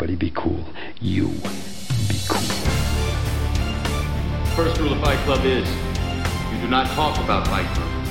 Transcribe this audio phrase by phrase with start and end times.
[0.00, 0.64] Everybody be cool.
[1.00, 1.26] You
[2.06, 2.38] be cool.
[4.54, 5.68] First rule of Fight Club is
[6.52, 8.06] you do not talk about Fight Club.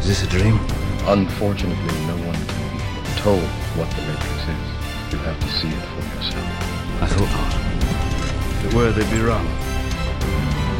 [0.00, 0.58] Is this a dream?
[1.06, 3.44] Unfortunately, no one can be told
[3.78, 5.12] what the Matrix is.
[5.12, 6.46] You have to see it for yourself.
[7.00, 7.54] I thought not.
[8.58, 9.46] If it were, they'd be wrong.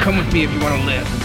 [0.00, 1.21] Come with me if you want to live.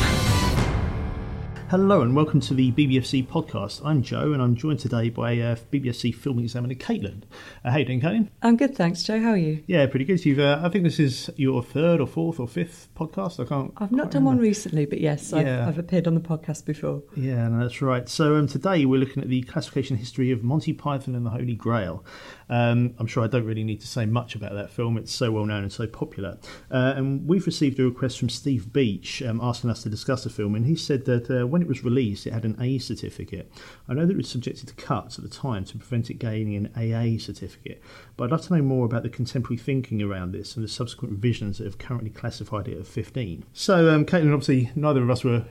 [1.70, 3.82] Hello and welcome to the BBFC podcast.
[3.84, 7.24] I'm Joe and I'm joined today by uh, BBFC film examiner Caitlin.
[7.66, 8.30] Uh, how you doing, Caitlin?
[8.42, 9.20] I'm good, thanks, Joe.
[9.20, 9.62] How are you?
[9.68, 10.24] Yeah, pretty good.
[10.24, 13.44] You've, uh, I think this is your third or fourth or fifth podcast.
[13.44, 13.74] I can't.
[13.76, 17.04] I've not done one recently, but yes, I've, I've appeared on the podcast before.
[17.18, 18.08] Yeah, no, that's right.
[18.08, 21.56] So um, today we're looking at the classification history of Monty Python and the Holy
[21.56, 22.06] Grail.
[22.50, 24.98] Um, I'm sure I don't really need to say much about that film.
[24.98, 26.38] It's so well known and so popular.
[26.72, 30.30] Uh, and we've received a request from Steve Beach um, asking us to discuss the
[30.30, 33.52] film, and he said that uh, when it was released, it had an A certificate.
[33.88, 36.56] I know that it was subjected to cuts at the time to prevent it gaining
[36.56, 37.82] an AA certificate,
[38.16, 41.14] but I'd like to know more about the contemporary thinking around this and the subsequent
[41.14, 43.46] revisions that have currently classified it at 15.
[43.54, 45.46] So, um, Caitlin, obviously, neither of us were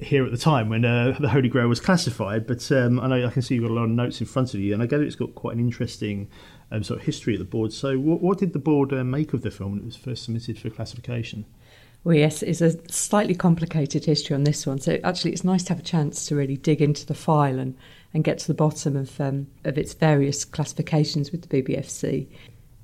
[0.00, 3.26] here at the time when uh, the Holy Grail was classified, but um, I know
[3.26, 4.86] I can see you've got a lot of notes in front of you, and I
[4.86, 6.28] gather it's got quite an interesting
[6.70, 7.72] um, sort of history at the board.
[7.72, 10.24] So, what, what did the board uh, make of the film when it was first
[10.24, 11.44] submitted for classification?
[12.04, 14.80] Well, yes, it's a slightly complicated history on this one.
[14.80, 17.76] So actually, it's nice to have a chance to really dig into the file and,
[18.12, 22.26] and get to the bottom of um, of its various classifications with the BBFC.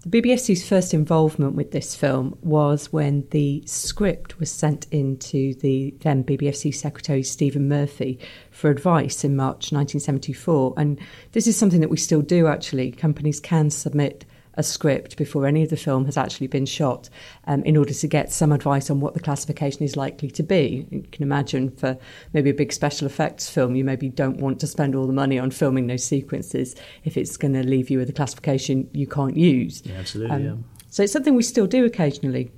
[0.06, 5.54] The BBFC's first involvement with this film was when the script was sent in to
[5.54, 8.20] the then BBFC Secretary Stephen Murphy
[8.52, 10.74] for advice in March 1974.
[10.76, 11.00] And
[11.32, 12.92] this is something that we still do actually.
[12.92, 14.24] Companies can submit
[14.58, 17.08] a script before any of the film has actually been shot
[17.46, 20.84] um, in order to get some advice on what the classification is likely to be.
[20.90, 21.96] You can imagine for
[22.32, 25.38] maybe a big special effects film, you maybe don't want to spend all the money
[25.38, 29.36] on filming those sequences if it's going to leave you with a classification you can't
[29.36, 29.80] use.
[29.86, 30.48] Yeah, absolutely.
[30.48, 32.50] Um, So it's something we still do occasionally.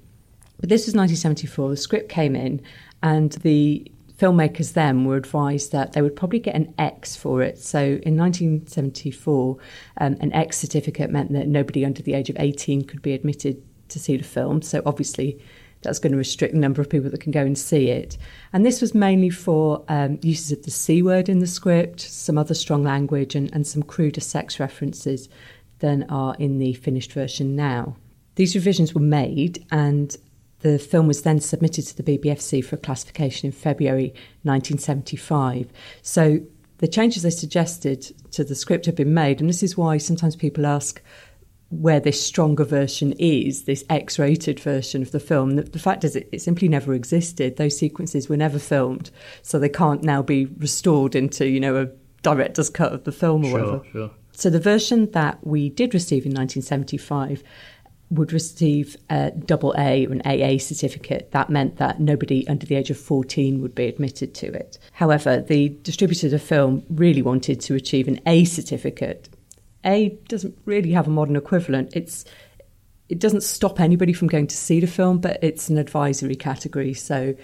[0.59, 1.71] But this was 1974.
[1.71, 2.63] The script came in,
[3.03, 7.59] and the filmmakers then were advised that they would probably get an X for it.
[7.59, 9.57] So in 1974,
[9.99, 13.63] um, an X certificate meant that nobody under the age of 18 could be admitted
[13.89, 14.61] to see the film.
[14.61, 15.41] So obviously,
[15.83, 18.19] that's going to restrict the number of people that can go and see it.
[18.53, 22.37] And this was mainly for um, uses of the C word in the script, some
[22.37, 25.31] other strong language, and, and some cruder sex references
[25.79, 27.97] than are in the finished version now.
[28.35, 30.15] These revisions were made, and
[30.61, 35.71] the film was then submitted to the BBFC for classification in February 1975.
[36.03, 36.41] So
[36.79, 40.37] the changes they suggested to the script have been made, and this is why sometimes
[40.37, 41.03] people ask
[41.71, 45.57] where this stronger version is, this X rated version of the film.
[45.57, 47.57] The, the fact is, it, it simply never existed.
[47.57, 49.11] Those sequences were never filmed,
[49.43, 51.89] so they can't now be restored into, you know, a
[52.23, 53.85] director's cut of the film or whatever.
[53.85, 54.11] Sure, sure.
[54.33, 57.43] So the version that we did receive in 1975
[58.11, 61.31] would receive a double A or an AA certificate.
[61.31, 64.79] That meant that nobody under the age of 14 would be admitted to it.
[64.93, 69.29] However, the distributor of the film really wanted to achieve an A certificate.
[69.85, 71.95] A doesn't really have a modern equivalent.
[71.95, 72.25] It's
[73.09, 76.95] it doesn't stop anybody from going to see the film, but it's an advisory category.
[76.95, 77.35] So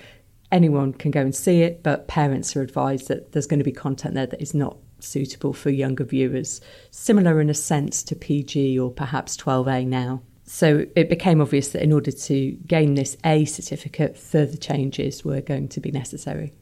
[0.52, 3.72] anyone can go and see it, but parents are advised that there's going to be
[3.72, 6.60] content there that is not suitable for younger viewers,
[6.90, 10.22] similar in a sense to PG or perhaps 12A now.
[10.46, 15.40] So it became obvious that in order to gain this A certificate, further changes were
[15.40, 16.52] going to be necessary.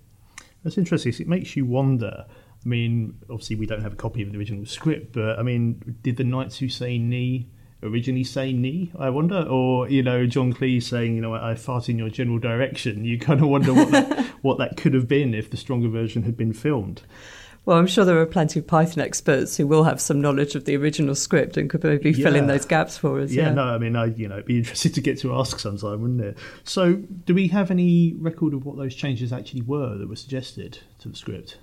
[0.63, 1.13] That's interesting.
[1.19, 2.25] It makes you wonder.
[2.29, 5.97] I mean, obviously, we don't have a copy of the original script, but I mean,
[6.03, 7.51] did the Knights Who Say Ni
[7.85, 8.91] originally say knee?
[8.99, 12.39] I wonder, or you know, John Cleese saying, you know, I fart in your general
[12.39, 13.05] direction.
[13.05, 16.23] You kind of wonder what that, what that could have been if the stronger version
[16.25, 17.03] had been filmed.
[17.67, 20.67] Well, I'm sure there are plenty of Python experts who will have some knowledge of
[20.67, 23.31] the original script and could maybe fill in those gaps for us.
[23.31, 26.03] Yeah, no, I mean, I you know, it'd be interesting to get to ask sometime,
[26.03, 26.39] wouldn't it?
[26.65, 30.81] So, do we have any record of what those changes actually were that were suggested
[30.99, 31.57] to the script?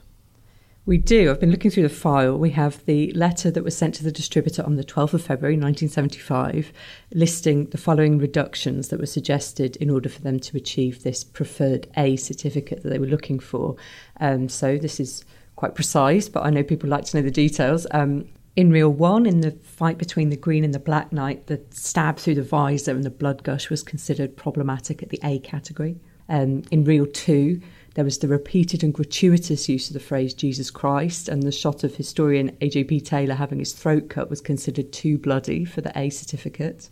[0.84, 1.30] We do.
[1.30, 2.36] I've been looking through the file.
[2.40, 5.54] We have the letter that was sent to the distributor on the 12th of February
[5.54, 6.74] 1975,
[7.14, 11.86] listing the following reductions that were suggested in order for them to achieve this preferred
[11.96, 13.76] A certificate that they were looking for.
[14.20, 15.24] Um, so this is
[15.62, 17.86] quite precise, but I know people like to know the details.
[17.92, 18.26] Um,
[18.56, 22.18] in Reel 1, in the fight between the Green and the Black Knight, the stab
[22.18, 26.00] through the visor and the blood gush was considered problematic at the A category.
[26.30, 27.62] Um, in Reel 2,
[27.94, 31.84] there was the repeated and gratuitous use of the phrase Jesus Christ, and the shot
[31.84, 33.02] of historian A.J.P.
[33.02, 36.90] Taylor having his throat cut was considered too bloody for the A certificate.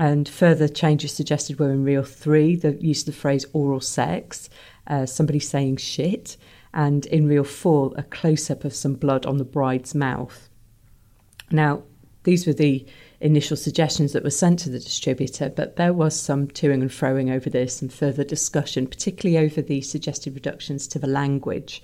[0.00, 4.50] And further changes suggested were in Reel 3, the use of the phrase oral sex,
[4.88, 6.36] uh, somebody saying shit,
[6.78, 10.48] and in Reel 4, a close up of some blood on the bride's mouth.
[11.50, 11.82] Now,
[12.22, 12.86] these were the
[13.20, 17.34] initial suggestions that were sent to the distributor, but there was some toing and froing
[17.34, 21.82] over this and further discussion, particularly over the suggested reductions to the language.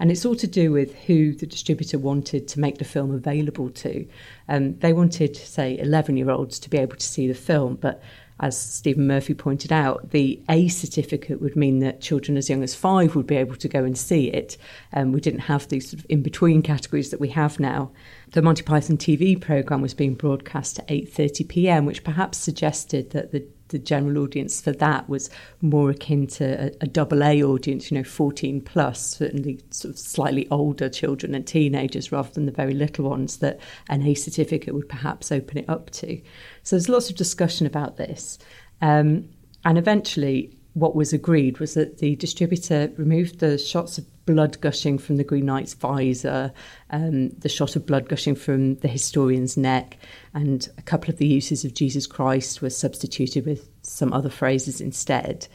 [0.00, 3.70] And it's all to do with who the distributor wanted to make the film available
[3.70, 4.08] to.
[4.48, 8.02] Um, they wanted, say, 11 year olds to be able to see the film, but
[8.42, 12.74] as Stephen Murphy pointed out, the A certificate would mean that children as young as
[12.74, 14.56] five would be able to go and see it.
[14.92, 17.92] Um, we didn't have these sort of in between categories that we have now.
[18.32, 23.30] The Monty Python TV program was being broadcast at 8:30 p.m., which perhaps suggested that
[23.30, 25.28] the the general audience for that was
[25.60, 30.46] more akin to a, double A audience, you know, 14 plus, certainly sort of slightly
[30.50, 33.58] older children and teenagers rather than the very little ones that
[33.88, 36.20] an A certificate would perhaps open it up to.
[36.62, 38.38] So there's lots of discussion about this.
[38.80, 39.28] Um,
[39.64, 44.98] and eventually, what was agreed was that the distributor removed the shots of blood gushing
[44.98, 46.52] from the Green Knight's visor,
[46.90, 49.98] um, the shot of blood gushing from the historian's neck,
[50.32, 54.80] and a couple of the uses of Jesus Christ were substituted with some other phrases
[54.80, 55.46] instead.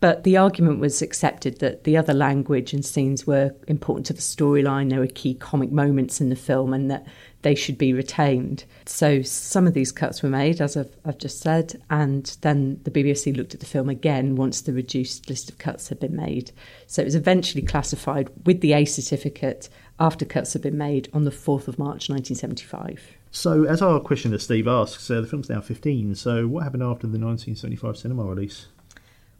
[0.00, 4.20] But the argument was accepted that the other language and scenes were important to the
[4.20, 7.06] storyline, there were key comic moments in the film, and that
[7.42, 8.64] they should be retained.
[8.86, 12.90] So some of these cuts were made, as I've, I've, just said, and then the
[12.90, 16.50] BBC looked at the film again once the reduced list of cuts had been made.
[16.86, 19.68] So it was eventually classified with the A certificate
[19.98, 23.16] after cuts had been made on the 4th of March 1975.
[23.30, 27.06] So, as our questioner Steve asks, uh, the film's now 15, so what happened after
[27.06, 28.66] the 1975 cinema release?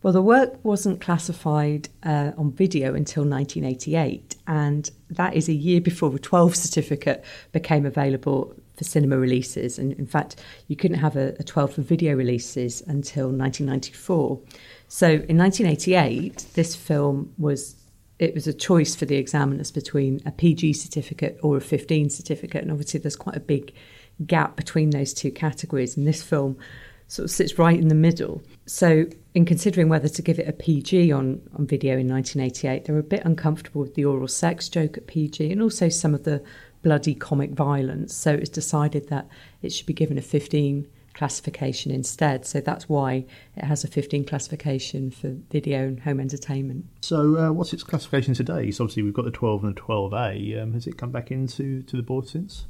[0.02, 5.80] Well, the work wasn't classified uh, on video until 1988, and that is a year
[5.80, 9.78] before the 12 certificate became available for cinema releases.
[9.78, 10.36] And in fact,
[10.68, 14.40] you couldn't have a, a 12 for video releases until 1994.
[14.88, 17.76] So in 1988, this film was
[18.18, 22.62] it was a choice for the examiners between a PG certificate or a 15 certificate,
[22.62, 23.72] and obviously there's quite a big
[24.26, 25.96] gap between those two categories.
[25.96, 26.58] And this film
[27.10, 28.40] sort of sits right in the middle.
[28.66, 32.92] So, in considering whether to give it a PG on, on video in 1988, they
[32.92, 36.22] were a bit uncomfortable with the oral sex joke at PG and also some of
[36.22, 36.42] the
[36.82, 38.14] bloody comic violence.
[38.14, 39.28] So, it was decided that
[39.60, 42.46] it should be given a 15 classification instead.
[42.46, 46.86] So, that's why it has a 15 classification for video and home entertainment.
[47.02, 48.70] So, uh, what's its classification today?
[48.70, 50.62] So, obviously, we've got the 12 and the 12A.
[50.62, 52.66] Um, has it come back into to the board since?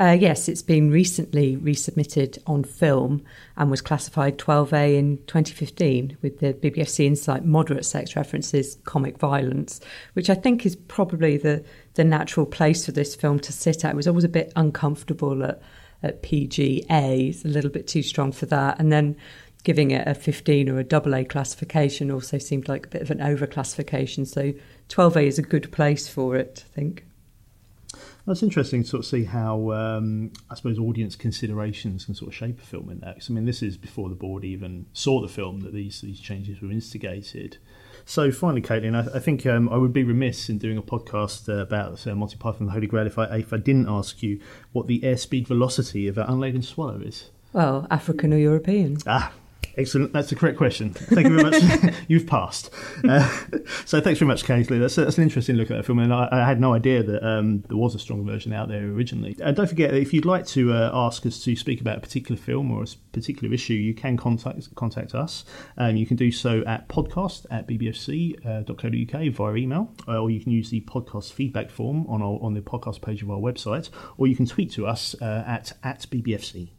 [0.00, 3.22] Uh, yes, it's been recently resubmitted on film
[3.58, 9.78] and was classified 12A in 2015 with the BBFC Insight moderate sex references, comic violence,
[10.14, 11.62] which I think is probably the,
[11.94, 13.90] the natural place for this film to sit at.
[13.90, 15.60] It was always a bit uncomfortable at,
[16.02, 18.80] at PGA, it's a little bit too strong for that.
[18.80, 19.16] And then
[19.64, 23.10] giving it a 15 or a double A classification also seemed like a bit of
[23.10, 24.26] an overclassification.
[24.26, 24.54] So
[24.88, 27.04] 12A is a good place for it, I think.
[28.26, 32.34] That's interesting to sort of see how um, I suppose audience considerations can sort of
[32.34, 33.14] shape a film in that.
[33.14, 36.20] Because I mean, this is before the board even saw the film that these these
[36.20, 37.58] changes were instigated.
[38.04, 41.48] So finally, Caitlin, I, I think um, I would be remiss in doing a podcast
[41.48, 44.22] uh, about uh, Monty Python and the Holy Grail if I, if I didn't ask
[44.22, 44.40] you
[44.72, 47.30] what the airspeed velocity of an unladen swallow is.
[47.52, 48.98] Well, African or European?
[49.06, 49.32] Ah,
[49.76, 50.12] Excellent.
[50.12, 50.92] That's the correct question.
[50.92, 51.94] Thank you very much.
[52.08, 52.70] You've passed.
[53.08, 53.28] Uh,
[53.84, 54.78] so thanks very much, Kingsley.
[54.78, 57.26] That's, that's an interesting look at that film, and I, I had no idea that
[57.26, 59.36] um, there was a strong version out there originally.
[59.40, 62.40] And don't forget, if you'd like to uh, ask us to speak about a particular
[62.40, 65.44] film or a particular issue, you can contact contact us.
[65.76, 70.40] Um, you can do so at podcast at bbfc.co.uk uh, via email, uh, or you
[70.40, 73.90] can use the podcast feedback form on our, on the podcast page of our website,
[74.18, 76.70] or you can tweet to us uh, at at bbfc.